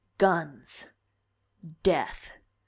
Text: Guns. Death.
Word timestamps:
Guns. 0.17 0.87
Death. 1.83 2.33